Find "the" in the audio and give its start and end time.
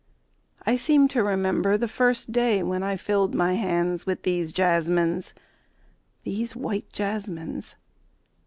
1.77-1.87